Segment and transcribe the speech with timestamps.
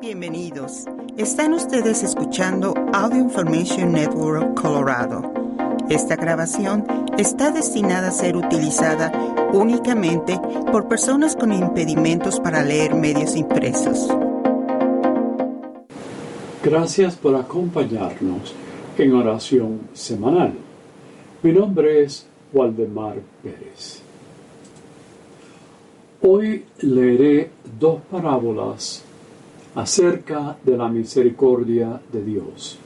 [0.00, 0.84] Bienvenidos.
[1.16, 5.32] Están ustedes escuchando Audio Information Network Colorado.
[5.90, 6.86] Esta grabación
[7.18, 9.10] está destinada a ser utilizada
[9.52, 10.40] únicamente
[10.70, 14.06] por personas con impedimentos para leer medios impresos.
[16.62, 18.54] Gracias por acompañarnos
[18.96, 20.52] en oración semanal.
[21.42, 24.00] Mi nombre es Waldemar Pérez.
[26.22, 29.02] Hoy leeré dos parábolas
[29.74, 32.78] acerca de la misericordia de Dios.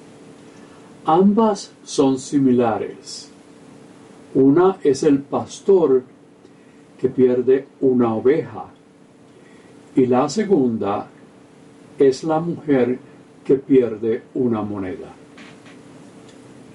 [1.04, 3.30] Ambas son similares.
[4.34, 6.02] Una es el pastor
[6.98, 8.66] que pierde una oveja
[9.94, 11.08] y la segunda
[11.98, 12.98] es la mujer
[13.44, 15.12] que pierde una moneda.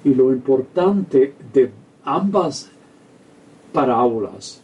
[0.04, 1.72] Y lo importante de
[2.04, 2.70] ambas
[3.74, 4.62] parábolas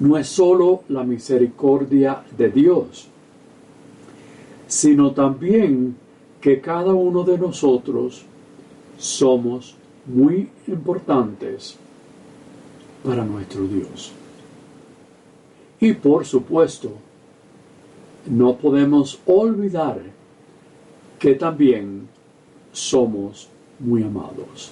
[0.00, 3.08] no es sólo la misericordia de Dios,
[4.72, 5.94] sino también
[6.40, 8.24] que cada uno de nosotros
[8.96, 9.74] somos
[10.06, 11.76] muy importantes
[13.04, 14.12] para nuestro Dios.
[15.78, 16.90] Y por supuesto,
[18.24, 20.00] no podemos olvidar
[21.18, 22.08] que también
[22.72, 23.48] somos
[23.78, 24.70] muy amados.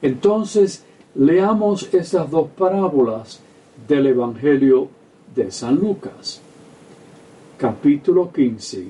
[0.00, 0.84] Entonces,
[1.16, 3.40] leamos estas dos parábolas
[3.88, 4.88] del Evangelio
[5.34, 6.43] de San Lucas
[7.64, 8.88] capítulo 15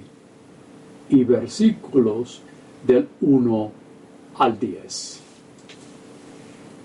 [1.08, 2.42] y versículos
[2.84, 3.70] del 1
[4.36, 5.20] al 10.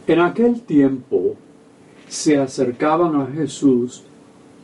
[0.05, 1.33] En aquel tiempo
[2.07, 4.03] se acercaban a Jesús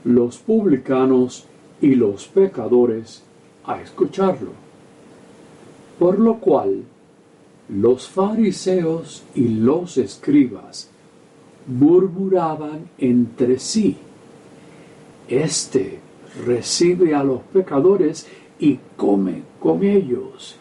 [0.04, 1.48] los publicanos
[1.82, 3.24] y los pecadores
[3.66, 4.52] a escucharlo,
[5.98, 6.84] por lo cual
[7.70, 10.92] los fariseos y los escribas
[11.66, 13.98] murmuraban entre sí,
[15.28, 16.05] Este
[16.46, 18.28] recibe a los pecadores
[18.60, 20.56] y come con ellos.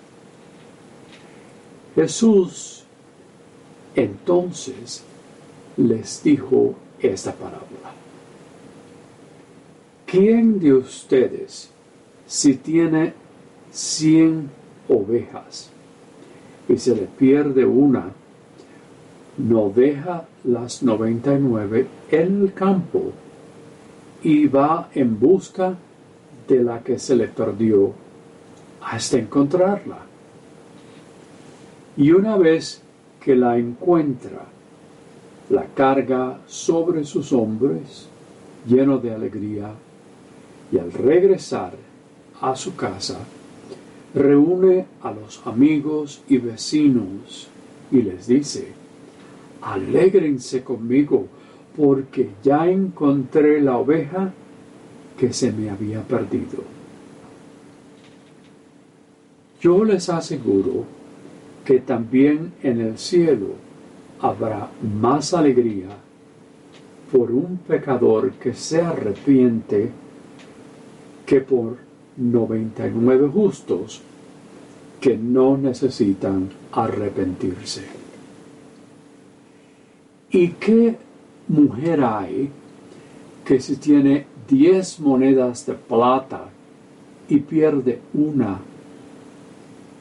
[1.95, 2.85] Jesús
[3.95, 5.05] entonces
[5.77, 7.93] les dijo esta parábola.
[10.07, 11.71] ¿Quién de ustedes,
[12.27, 13.13] si tiene
[13.73, 14.51] cien
[14.89, 15.71] ovejas
[16.69, 18.13] y se le pierde una,
[19.37, 23.13] no deja las noventa y nueve en el campo
[24.25, 25.77] y va en busca
[26.49, 27.93] de la que se le perdió
[28.81, 29.99] hasta encontrarla.
[31.97, 32.83] Y una vez
[33.21, 34.47] que la encuentra,
[35.51, 38.09] la carga sobre sus hombros
[38.67, 39.71] lleno de alegría
[40.73, 41.75] y al regresar
[42.41, 43.19] a su casa,
[44.15, 47.49] reúne a los amigos y vecinos
[47.93, 48.73] y les dice,
[49.61, 51.27] alégrense conmigo
[51.77, 54.33] porque ya encontré la oveja
[55.19, 56.63] que se me había perdido.
[59.61, 60.85] Yo les aseguro
[61.65, 63.55] que también en el cielo
[64.21, 64.69] habrá
[65.01, 65.89] más alegría
[67.11, 69.91] por un pecador que se arrepiente
[71.25, 71.79] que por
[72.17, 74.03] 99 justos
[75.01, 77.83] que no necesitan arrepentirse.
[80.31, 80.97] ¿Y qué
[81.49, 82.51] mujer hay
[83.45, 86.49] que si tiene diez monedas de plata
[87.29, 88.59] y pierde una,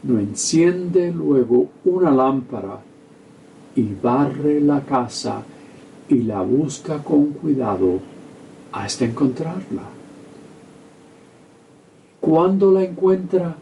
[0.04, 2.80] no enciende luego una lámpara
[3.76, 5.44] y barre la casa
[6.10, 8.00] y la busca con cuidado
[8.72, 9.84] hasta encontrarla.
[12.20, 13.56] Cuando la encuentra,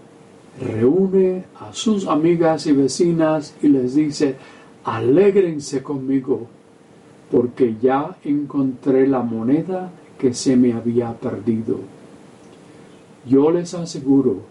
[0.59, 4.36] reúne a sus amigas y vecinas y les dice,
[4.84, 6.47] alégrense conmigo
[7.31, 11.80] porque ya encontré la moneda que se me había perdido.
[13.25, 14.42] Yo les aseguro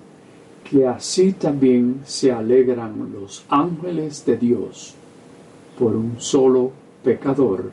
[0.64, 4.94] que así también se alegran los ángeles de Dios
[5.78, 6.72] por un solo
[7.04, 7.70] pecador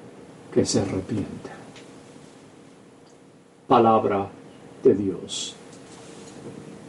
[0.53, 1.51] que se arrepiente.
[3.67, 4.27] Palabra
[4.83, 5.55] de Dios.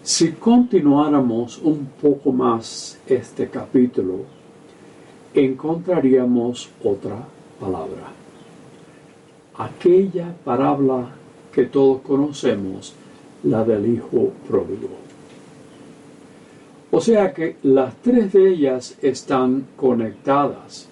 [0.02, 4.20] Si continuáramos un poco más este capítulo,
[5.34, 7.18] encontraríamos otra
[7.58, 8.12] palabra.
[9.58, 11.08] Aquella parábola
[11.52, 12.94] que todos conocemos,
[13.42, 14.90] la del Hijo Pródigo.
[16.90, 20.88] O sea que las tres de ellas están conectadas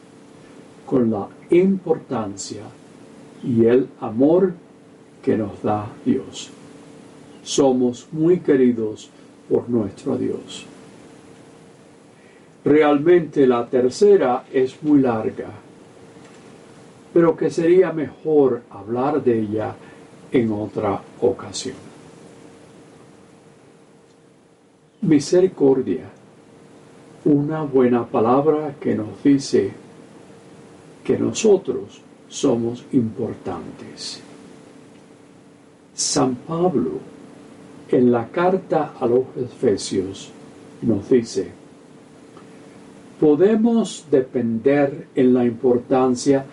[0.84, 2.62] con la importancia
[3.42, 4.54] y el amor
[5.22, 6.50] que nos da Dios.
[7.42, 9.10] Somos muy queridos
[9.48, 10.66] por nuestro Dios.
[12.64, 15.65] Realmente la tercera es muy larga
[17.16, 19.74] pero que sería mejor hablar de ella
[20.30, 21.76] en otra ocasión.
[25.00, 26.10] misericordia,
[27.24, 29.72] una buena palabra que nos dice
[31.02, 34.20] que nosotros somos importantes.
[35.94, 36.98] San Pablo,
[37.88, 40.30] en la carta a los Efesios,
[40.82, 41.50] nos dice,
[43.18, 46.44] podemos depender en la importancia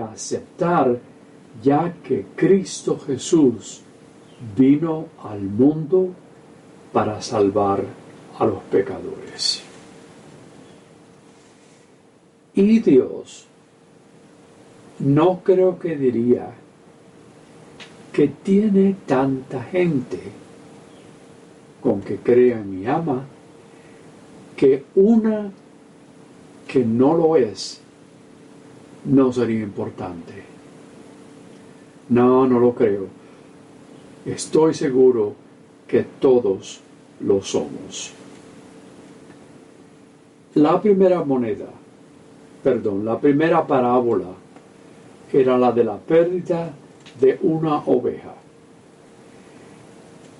[0.00, 0.98] aceptar
[1.62, 3.82] ya que Cristo Jesús
[4.56, 6.08] vino al mundo
[6.92, 7.84] para salvar
[8.38, 9.62] a los pecadores.
[12.54, 13.46] Y Dios
[14.98, 16.50] no creo que diría
[18.12, 20.20] que tiene tanta gente
[21.82, 23.24] con que crea en mi ama
[24.56, 25.50] que una
[26.68, 27.81] que no lo es
[29.04, 30.32] no sería importante.
[32.08, 33.06] No, no lo creo.
[34.24, 35.34] Estoy seguro
[35.86, 36.80] que todos
[37.20, 38.12] lo somos.
[40.54, 41.68] La primera moneda,
[42.62, 44.28] perdón, la primera parábola
[45.32, 46.72] era la de la pérdida
[47.18, 48.34] de una oveja.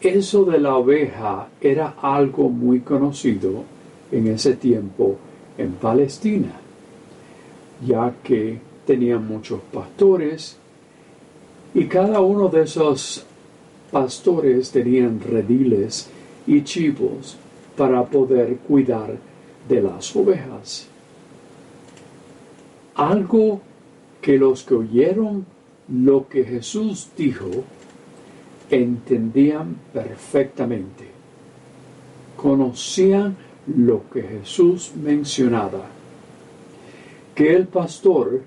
[0.00, 3.64] Eso de la oveja era algo muy conocido
[4.10, 5.16] en ese tiempo
[5.56, 6.61] en Palestina,
[7.84, 10.56] ya que tenían muchos pastores
[11.74, 13.24] y cada uno de esos
[13.90, 16.10] pastores tenían rediles
[16.46, 17.36] y chivos
[17.76, 19.16] para poder cuidar
[19.68, 20.88] de las ovejas.
[22.94, 23.60] Algo
[24.20, 25.46] que los que oyeron
[25.88, 27.48] lo que Jesús dijo
[28.70, 31.06] entendían perfectamente,
[32.36, 33.36] conocían
[33.66, 35.86] lo que Jesús mencionaba,
[37.34, 38.42] que el pastor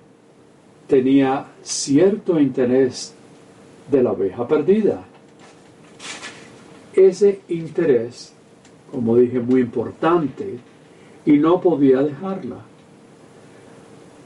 [0.88, 3.14] tenía cierto interés
[3.90, 5.04] de la oveja perdida.
[6.94, 8.34] Ese interés,
[8.92, 10.60] como dije, muy importante,
[11.26, 12.58] y no podía dejarla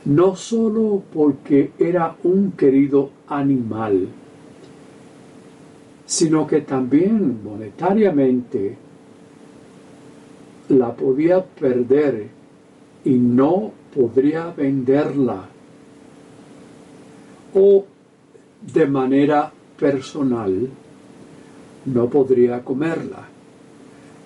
[0.05, 4.07] no solo porque era un querido animal,
[6.05, 8.77] sino que también monetariamente
[10.69, 12.29] la podía perder
[13.05, 15.47] y no podría venderla
[17.53, 17.85] o
[18.73, 20.69] de manera personal
[21.85, 23.27] no podría comerla.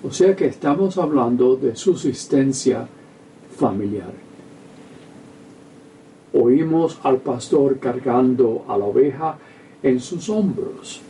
[0.04, 2.86] O sea que estamos hablando de subsistencia
[3.56, 4.24] familiar
[6.34, 9.38] oímos al pastor cargando a la oveja
[9.82, 11.02] en sus hombros.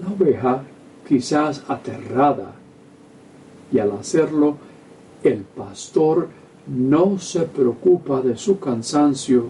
[0.00, 0.62] La oveja,
[1.08, 2.52] quizás aterrada,
[3.72, 4.56] y al hacerlo,
[5.22, 6.28] el pastor
[6.68, 9.44] no se preocupa de su cansancio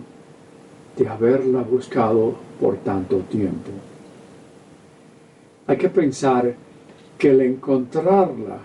[0.96, 3.70] de haberla buscado por tanto tiempo.
[5.66, 6.54] Hay que pensar
[7.18, 8.58] que el encontrarla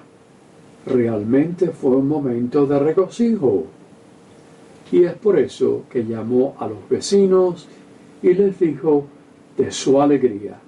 [0.86, 3.66] realmente fue un momento de regocijo
[4.92, 7.68] y es por eso que llamó a los vecinos
[8.22, 9.06] y les dijo
[9.58, 10.60] de su alegría.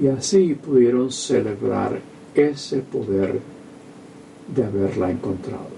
[0.00, 2.00] Y así pudieron celebrar
[2.34, 3.53] ese poder
[4.48, 5.74] de haberla encontrado.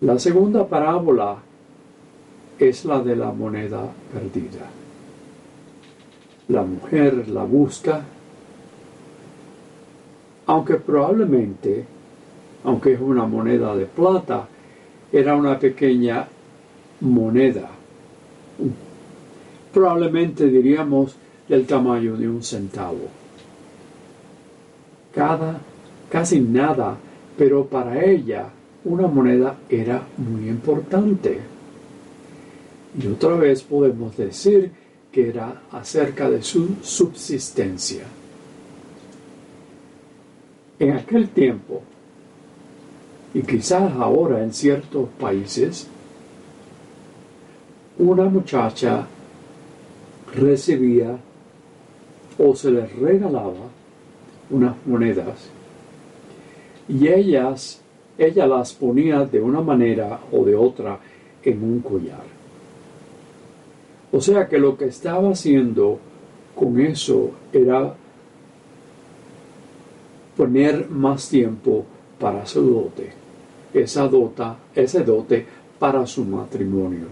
[0.00, 1.36] La segunda parábola
[2.58, 3.82] es la de la moneda
[4.12, 4.68] perdida.
[6.48, 8.02] La mujer la busca,
[10.46, 11.86] aunque probablemente
[12.64, 14.46] aunque es una moneda de plata,
[15.12, 16.26] era una pequeña
[17.00, 17.68] moneda.
[19.72, 21.16] Probablemente diríamos
[21.48, 23.08] del tamaño de un centavo.
[25.14, 25.60] Cada,
[26.12, 26.98] casi nada,
[27.38, 28.50] pero para ella
[28.84, 31.40] una moneda era muy importante.
[33.02, 34.70] Y otra vez podemos decir
[35.10, 38.02] que era acerca de su subsistencia.
[40.78, 41.80] En aquel tiempo,
[43.32, 45.86] y quizás ahora en ciertos países,
[47.98, 49.06] una muchacha
[50.34, 51.16] recibía
[52.38, 53.70] o se les regalaba
[54.50, 55.61] unas monedas
[56.88, 57.80] y ellas,
[58.18, 60.98] ella las ponía de una manera o de otra
[61.42, 62.24] en un collar.
[64.12, 65.98] O sea que lo que estaba haciendo
[66.54, 67.94] con eso era
[70.36, 71.84] poner más tiempo
[72.18, 73.22] para su dote
[73.74, 75.46] esa dota, ese dote
[75.78, 77.06] para su matrimonio.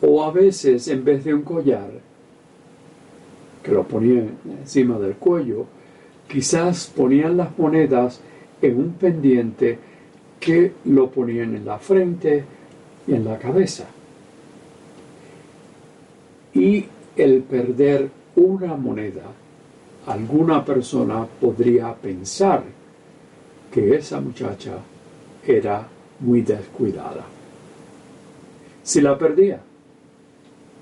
[0.00, 1.90] O a veces, en vez de un collar,
[3.62, 5.66] que lo ponían encima del cuello,
[6.28, 8.20] quizás ponían las monedas
[8.60, 9.78] en un pendiente
[10.40, 12.44] que lo ponían en la frente
[13.06, 13.84] y en la cabeza.
[16.54, 16.84] Y
[17.16, 19.22] el perder una moneda
[20.06, 22.62] alguna persona podría pensar
[23.72, 24.74] que esa muchacha
[25.46, 25.86] era
[26.20, 27.24] muy descuidada.
[28.82, 29.60] Si la perdía,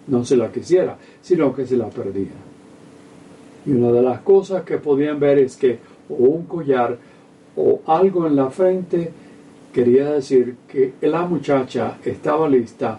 [0.08, 2.51] no se la quisiera, sino que se la perdía.
[3.64, 5.78] Y una de las cosas que podían ver es que
[6.08, 6.98] o un collar
[7.56, 9.12] o algo en la frente
[9.72, 12.98] quería decir que la muchacha estaba lista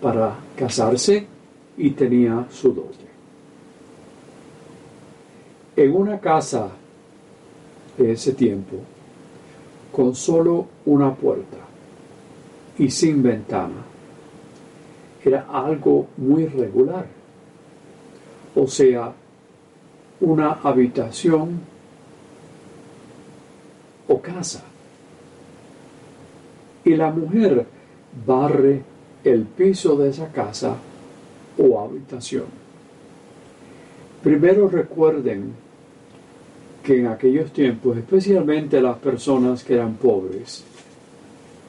[0.00, 1.26] para casarse
[1.76, 3.10] y tenía su dote.
[5.76, 6.68] En una casa
[7.96, 8.76] de ese tiempo,
[9.92, 11.58] con solo una puerta
[12.78, 13.84] y sin ventana,
[15.24, 17.06] era algo muy regular.
[18.54, 19.12] O sea,
[20.20, 21.60] una habitación
[24.08, 24.64] o casa.
[26.84, 27.66] Y la mujer
[28.26, 28.82] barre
[29.24, 30.76] el piso de esa casa
[31.58, 32.44] o habitación.
[34.22, 35.52] Primero recuerden
[36.82, 40.64] que en aquellos tiempos, especialmente las personas que eran pobres,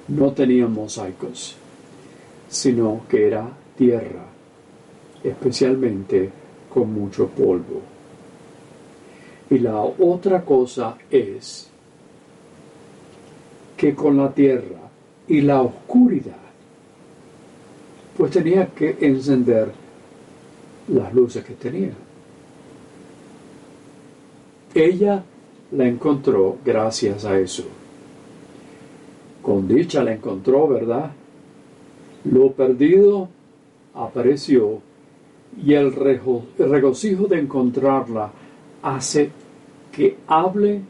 [0.08, 1.55] no tenían mosaicos,
[2.50, 4.25] sino que era tierra,
[5.24, 6.29] especialmente
[6.74, 7.90] con mucho polvo.
[9.51, 11.70] Y la otra cosa es
[13.75, 14.79] que con la tierra
[15.27, 16.38] y la oscuridad,
[18.17, 19.74] pues tenía que encender
[20.88, 21.91] las luces que tenía.
[24.74, 25.22] Ella
[25.74, 27.65] la encontró gracias a eso.
[29.41, 31.12] Con dicha la encontró, ¿verdad?
[32.24, 33.27] Lo perdido
[33.96, 34.79] apareció
[35.62, 38.31] y el regocijo de encontrarla
[38.81, 39.29] hace
[39.91, 40.81] que hable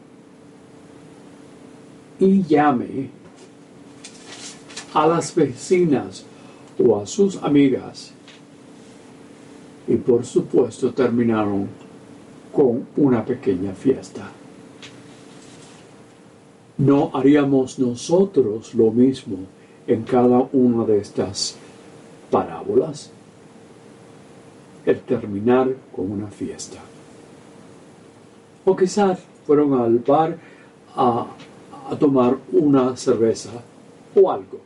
[2.18, 3.10] y llame
[4.94, 6.24] a las vecinas
[6.78, 8.12] o a sus amigas.
[9.88, 11.68] Y por supuesto terminaron
[12.52, 14.30] con una pequeña fiesta.
[16.78, 19.38] ¿No haríamos nosotros lo mismo
[19.86, 21.56] en cada una de estas
[22.30, 23.10] parábolas?
[24.86, 26.78] El terminar con una fiesta.
[28.64, 30.38] O quizás fueron al bar
[30.94, 31.26] a,
[31.90, 33.50] a tomar una cerveza
[34.14, 34.60] o algo.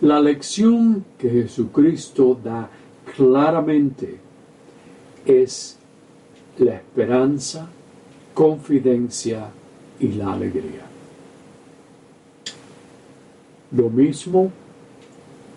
[0.00, 2.68] La lección que Jesucristo da
[3.14, 4.18] claramente
[5.24, 5.78] es
[6.58, 7.68] la esperanza,
[8.34, 9.48] confidencia
[10.00, 10.86] y la alegría.
[13.70, 14.50] Lo mismo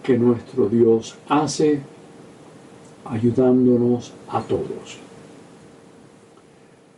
[0.04, 1.82] que nuestro Dios hace
[3.06, 5.05] ayudándonos a todos.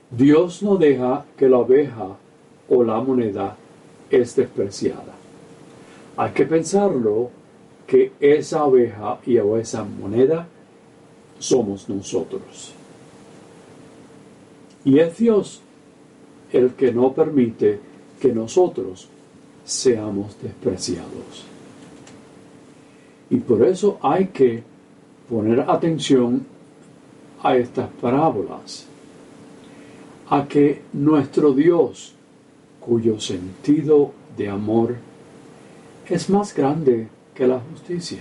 [0.10, 2.16] Dios no deja que la oveja
[2.70, 3.56] o la moneda
[4.10, 5.14] es despreciada.
[6.16, 7.30] Hay que pensarlo
[7.86, 10.48] que esa oveja y esa moneda
[11.40, 12.74] somos nosotros.
[14.84, 15.62] Y es Dios
[16.52, 17.80] el que no permite
[18.20, 19.08] que nosotros
[19.66, 21.46] seamos despreciados.
[23.30, 24.64] Y por eso hay que
[25.30, 26.46] poner atención
[27.44, 28.88] a estas parábolas,
[30.30, 32.14] a que nuestro Dios,
[32.80, 34.96] cuyo sentido de amor
[36.08, 38.20] es más grande que la justicia,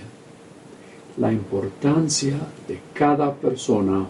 [1.17, 2.37] la importancia
[2.67, 4.07] de cada persona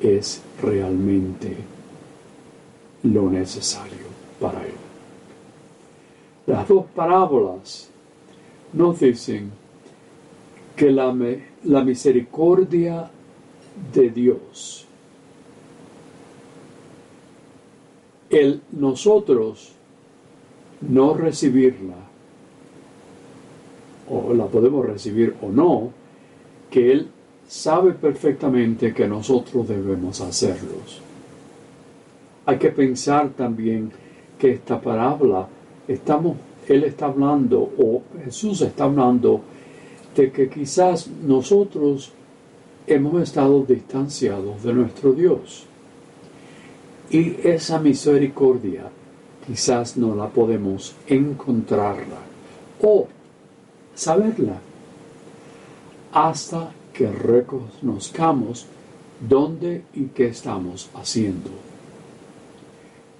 [0.00, 1.56] es realmente
[3.02, 4.06] lo necesario
[4.40, 4.74] para él.
[6.46, 7.88] Las dos parábolas
[8.72, 9.50] nos dicen
[10.76, 11.14] que la,
[11.64, 13.10] la misericordia
[13.92, 14.86] de Dios,
[18.32, 19.72] el nosotros
[20.80, 21.94] no recibirla,
[24.08, 25.90] o la podemos recibir o no,
[26.70, 27.08] que Él
[27.46, 31.02] sabe perfectamente que nosotros debemos hacerlos.
[32.46, 33.92] Hay que pensar también
[34.38, 35.46] que esta parábola
[35.86, 39.42] estamos, Él está hablando o Jesús está hablando
[40.16, 42.12] de que quizás nosotros
[42.86, 45.66] hemos estado distanciados de nuestro Dios.
[47.12, 48.90] Y esa misericordia
[49.46, 52.16] quizás no la podemos encontrarla
[52.80, 53.06] o
[53.94, 54.58] saberla
[56.12, 58.66] hasta que reconozcamos
[59.20, 61.50] dónde y qué estamos haciendo.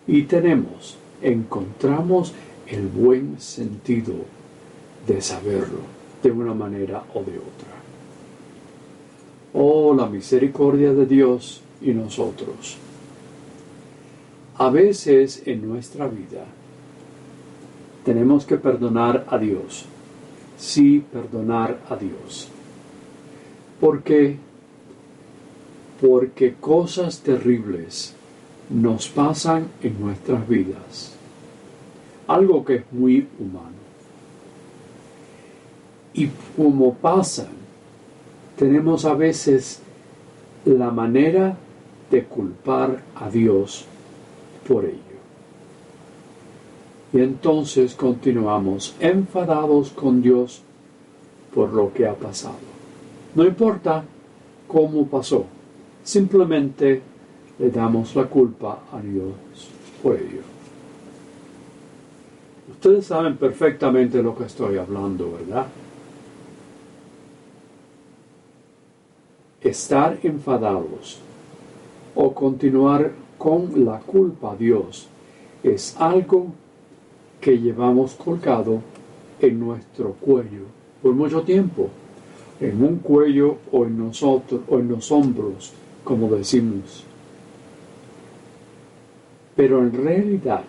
[0.06, 2.32] Y tenemos, encontramos
[2.66, 4.14] el buen sentido
[5.06, 5.80] de saberlo
[6.22, 7.72] de una manera o de otra.
[9.52, 12.78] Oh, la misericordia de Dios y nosotros.
[14.62, 16.44] A veces en nuestra vida
[18.04, 19.86] tenemos que perdonar a Dios.
[20.56, 22.48] Sí, perdonar a Dios.
[23.80, 24.36] Porque
[26.00, 28.14] porque cosas terribles
[28.70, 31.16] nos pasan en nuestras vidas.
[32.28, 33.82] Algo que es muy humano.
[36.14, 37.50] Y como pasan,
[38.56, 39.80] tenemos a veces
[40.64, 41.56] la manera
[42.12, 43.88] de culpar a Dios
[44.66, 45.12] por ello.
[47.12, 50.62] Y entonces continuamos enfadados con Dios
[51.54, 52.72] por lo que ha pasado.
[53.34, 54.04] No importa
[54.66, 55.44] cómo pasó,
[56.02, 57.02] simplemente
[57.58, 59.34] le damos la culpa a Dios
[60.02, 60.42] por ello.
[62.70, 65.66] Ustedes saben perfectamente lo que estoy hablando, ¿verdad?
[69.60, 71.20] Estar enfadados
[72.14, 75.08] o continuar con la culpa a Dios
[75.64, 76.52] es algo
[77.40, 78.80] que llevamos colgado
[79.40, 80.66] en nuestro cuello
[81.02, 81.88] por mucho tiempo,
[82.60, 85.72] en un cuello o en nosotros o en los hombros,
[86.04, 87.02] como decimos.
[89.56, 90.62] Pero en realidad,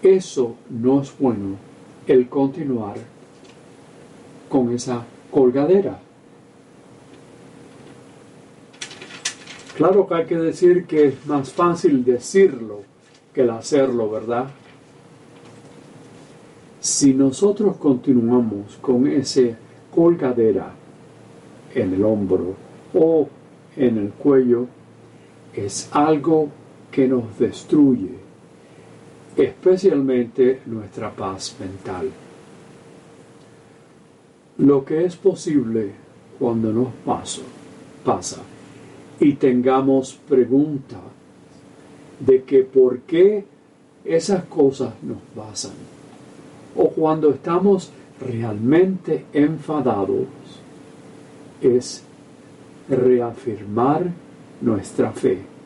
[0.00, 1.56] eso no es bueno,
[2.06, 2.98] el continuar
[4.48, 6.05] con esa colgadera.
[9.76, 12.80] Claro que hay que decir que es más fácil decirlo
[13.34, 14.46] que el hacerlo, ¿verdad?
[16.80, 19.54] Si nosotros continuamos con ese
[19.94, 20.72] colgadera
[21.74, 22.54] en el hombro
[22.94, 23.28] o
[23.76, 24.66] en el cuello,
[25.52, 26.48] es algo
[26.90, 28.14] que nos destruye,
[29.36, 32.10] especialmente nuestra paz mental.
[34.56, 35.90] Lo que es posible
[36.38, 37.42] cuando nos pasa,
[38.02, 38.40] pasa
[39.20, 41.00] y tengamos pregunta
[42.20, 43.44] de que por qué
[44.04, 45.72] esas cosas nos pasan
[46.74, 50.26] o cuando estamos realmente enfadados
[51.60, 52.02] es
[52.88, 54.10] reafirmar
[54.60, 55.56] nuestra fe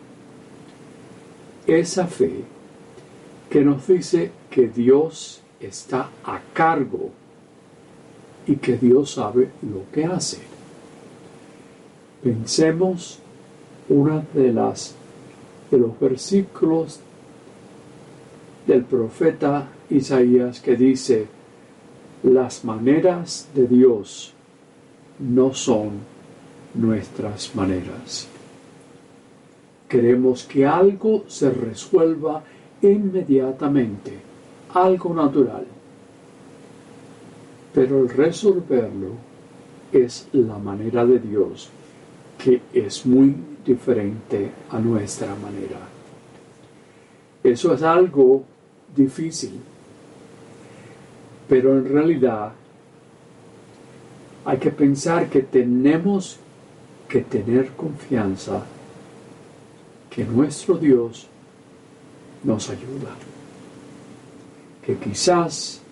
[1.79, 2.45] esa fe
[3.49, 7.11] que nos dice que Dios está a cargo
[8.47, 10.39] y que Dios sabe lo que hace.
[12.23, 13.21] Pensemos
[13.91, 14.95] una de las
[15.71, 17.01] de los versículos
[18.67, 21.27] del profeta Isaías que dice
[22.23, 24.33] las maneras de Dios
[25.19, 25.91] no son
[26.75, 28.29] nuestras maneras.
[29.89, 32.43] Queremos que algo se resuelva
[32.83, 34.13] inmediatamente,
[34.75, 35.67] algo natural.
[37.75, 39.11] Pero el resolverlo
[39.93, 41.71] es la manera de Dios,
[42.43, 45.79] que es muy diferente a nuestra manera.
[47.43, 48.45] Eso es algo
[48.97, 49.61] difícil,
[51.49, 52.53] pero en realidad
[54.45, 56.39] hay que pensar que tenemos
[57.09, 58.63] que tener confianza
[60.09, 61.27] que nuestro Dios
[62.43, 63.15] nos ayuda.
[64.85, 65.83] Que quizás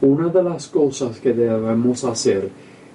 [0.00, 2.50] una de las cosas que debemos hacer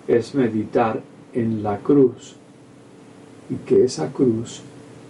[0.07, 1.01] es meditar
[1.34, 2.38] en la cruz
[3.51, 4.61] y que esa cruz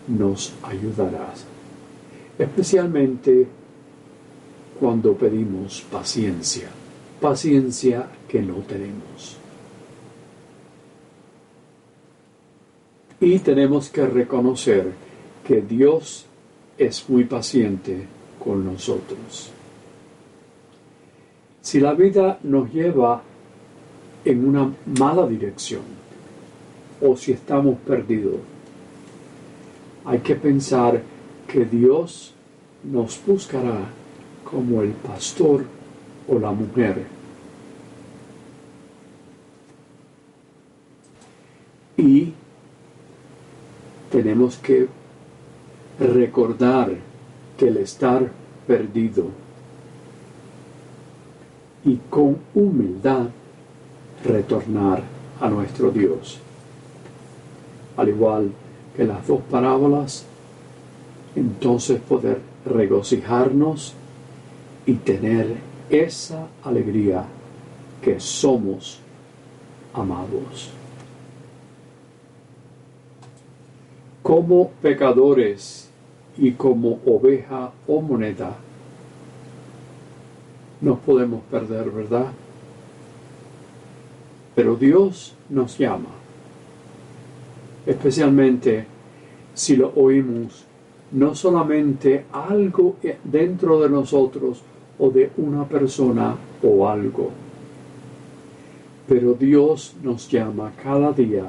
[0.07, 1.31] nos ayudará,
[2.37, 3.47] especialmente
[4.79, 6.67] cuando pedimos paciencia,
[7.21, 9.37] paciencia que no tenemos.
[13.19, 14.91] Y tenemos que reconocer
[15.47, 16.25] que Dios
[16.79, 18.07] es muy paciente
[18.43, 19.51] con nosotros.
[21.61, 23.21] Si la vida nos lleva
[24.25, 26.00] en una mala dirección
[27.01, 28.37] o si estamos perdidos,
[30.05, 31.01] hay que pensar
[31.47, 32.33] que Dios
[32.83, 33.89] nos buscará
[34.43, 35.65] como el pastor
[36.27, 37.05] o la mujer.
[41.97, 42.33] Y
[44.11, 44.87] tenemos que
[45.99, 46.95] recordar
[47.57, 48.31] que el estar
[48.65, 49.25] perdido
[51.85, 53.27] y con humildad
[54.23, 55.03] retornar
[55.39, 56.39] a nuestro Dios.
[57.97, 58.51] Al igual
[58.95, 60.25] que las dos parábolas,
[61.35, 63.93] entonces poder regocijarnos
[64.85, 65.55] y tener
[65.89, 67.25] esa alegría
[68.01, 68.99] que somos
[69.93, 70.71] amados.
[74.23, 75.89] Como pecadores
[76.37, 78.55] y como oveja o moneda
[80.79, 82.31] nos podemos perder, ¿verdad?
[84.55, 86.09] Pero Dios nos llama,
[87.85, 88.85] especialmente
[89.53, 90.65] si lo oímos
[91.11, 94.61] no solamente algo dentro de nosotros
[94.97, 97.31] o de una persona o algo,
[99.07, 101.45] pero Dios nos llama cada día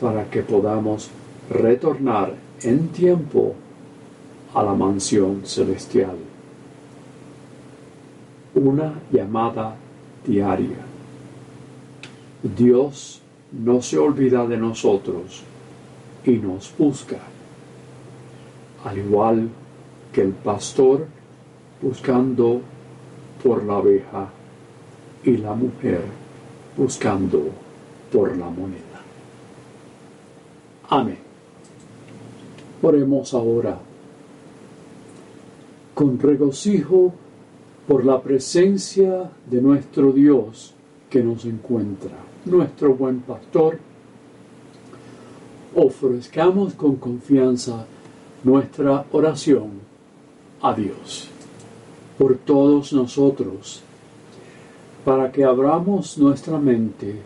[0.00, 1.10] para que podamos
[1.48, 3.54] retornar en tiempo
[4.54, 6.16] a la mansión celestial.
[8.54, 9.76] Una llamada
[10.26, 10.78] diaria.
[12.42, 15.42] Dios no se olvida de nosotros
[16.24, 17.18] y nos busca,
[18.84, 19.48] al igual
[20.12, 21.06] que el pastor
[21.80, 22.60] buscando
[23.42, 24.28] por la abeja
[25.24, 26.02] y la mujer
[26.76, 27.50] buscando
[28.12, 29.02] por la moneda.
[30.88, 31.18] Amén.
[32.82, 33.78] Oremos ahora
[35.94, 37.12] con regocijo
[37.86, 40.74] por la presencia de nuestro Dios
[41.08, 43.78] que nos encuentra, nuestro buen pastor.
[45.74, 47.86] Ofrezcamos con confianza
[48.42, 49.70] nuestra oración
[50.62, 51.28] a Dios
[52.18, 53.82] por todos nosotros,
[55.04, 57.20] para que abramos nuestra mente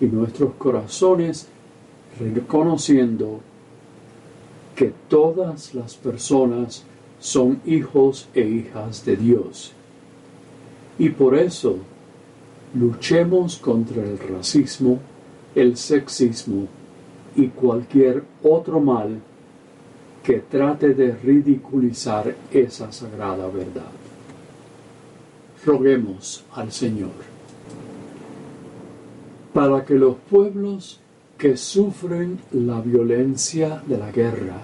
[0.00, 1.46] y nuestros corazones
[2.18, 3.40] reconociendo
[4.74, 6.84] que todas las personas
[7.20, 9.72] son hijos e hijas de Dios.
[10.98, 11.78] Y por eso
[12.74, 14.98] luchemos contra el racismo,
[15.54, 16.66] el sexismo
[17.36, 19.20] y cualquier otro mal
[20.22, 23.92] que trate de ridiculizar esa sagrada verdad.
[25.64, 27.34] Roguemos al Señor
[29.52, 31.00] para que los pueblos
[31.38, 34.56] que sufren la violencia de la guerra,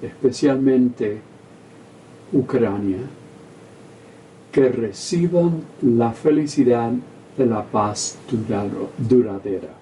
[0.00, 1.20] especialmente
[2.32, 2.98] Ucrania,
[4.52, 6.92] que reciban la felicidad
[7.36, 8.18] de la paz
[8.98, 9.74] duradera.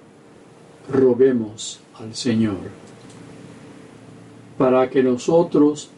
[0.90, 2.57] Roguemos al Señor
[4.59, 5.88] para que nosotros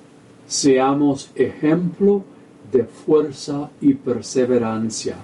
[0.46, 2.22] seamos ejemplo
[2.70, 5.16] de fuerza y perseverancia,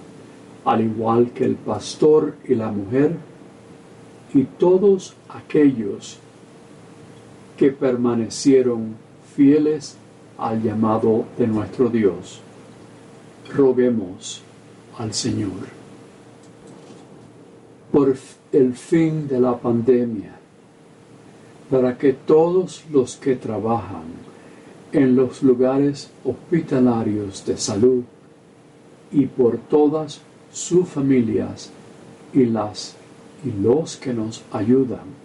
[0.65, 3.15] al igual que el pastor y la mujer,
[4.33, 6.17] y todos aquellos
[7.55, 8.95] que permanecieron
[9.35, 9.97] fieles
[10.37, 12.41] al llamado de nuestro Dios.
[13.55, 14.41] Roguemos
[14.97, 15.77] al Señor
[17.91, 18.15] por
[18.51, 20.33] el fin de la pandemia,
[21.69, 24.05] para que todos los que trabajan
[24.91, 28.03] en los lugares hospitalarios de salud
[29.11, 31.71] y por todas sus familias
[32.33, 32.95] y las
[33.43, 35.15] y los que nos ayudan.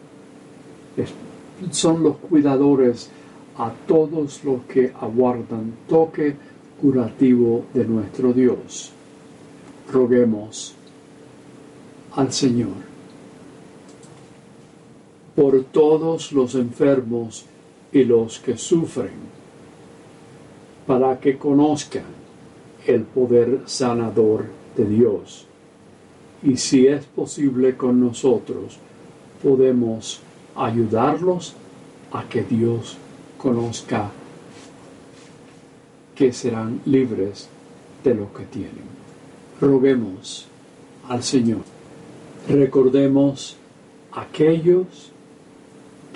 [1.70, 3.11] son los cuidadores
[3.56, 6.37] a todos los que aguardan toque
[6.83, 8.90] curativo de nuestro Dios.
[9.92, 10.75] Roguemos
[12.16, 12.75] al Señor
[15.37, 17.47] por todos los enfermos
[17.92, 19.12] y los que sufren
[20.85, 22.03] para que conozcan
[22.85, 25.47] el poder sanador de Dios.
[26.42, 28.79] Y si es posible con nosotros,
[29.40, 30.21] podemos
[30.57, 31.55] ayudarlos
[32.11, 32.97] a que Dios
[33.38, 34.11] conozca
[36.14, 37.48] que serán libres
[38.05, 38.92] de lo que tienen.
[39.61, 40.46] Roguemos
[41.09, 41.62] al Señor.
[42.48, 43.57] Recordemos
[44.12, 45.12] aquellos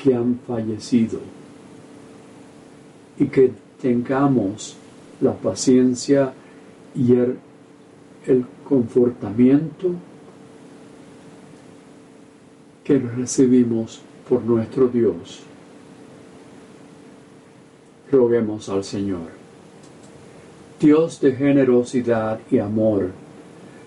[0.02, 1.20] que han fallecido
[3.18, 4.76] y que tengamos
[5.20, 6.32] la paciencia
[6.94, 7.38] y el,
[8.68, 9.92] confortamiento
[12.82, 15.42] que recibimos por nuestro Dios.
[18.10, 19.45] Roguemos al Señor.
[20.80, 23.10] Dios de generosidad y amor,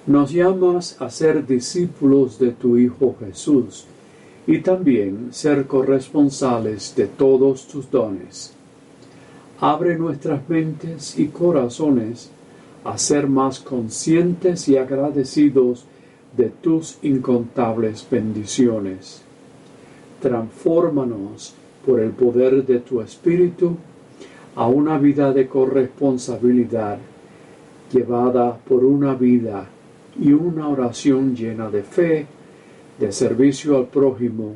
[0.07, 3.85] nos llamas a ser discípulos de tu Hijo Jesús
[4.47, 8.53] y también ser corresponsales de todos tus dones
[9.61, 12.29] abre nuestras mentes y corazones
[12.83, 15.83] a ser más conscientes y agradecidos
[16.37, 19.21] de tus incontables bendiciones.
[20.21, 21.53] Transfórmanos
[21.85, 23.75] por el poder de tu Espíritu
[24.55, 26.97] a una vida de corresponsabilidad,
[27.91, 29.67] llevada por una vida
[30.19, 32.25] y una oración llena de fe,
[32.99, 34.55] de servicio al prójimo